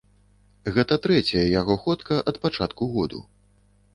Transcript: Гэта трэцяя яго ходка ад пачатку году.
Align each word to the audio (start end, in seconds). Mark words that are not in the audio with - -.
Гэта 0.77 0.97
трэцяя 1.03 1.43
яго 1.61 1.77
ходка 1.83 2.17
ад 2.31 2.39
пачатку 2.45 2.83
году. 2.95 3.21